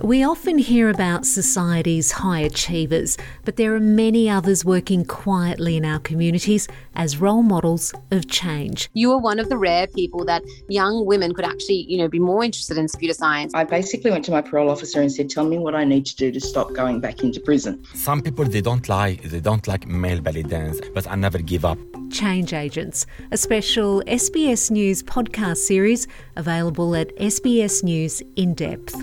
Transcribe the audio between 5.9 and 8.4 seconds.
communities as role models of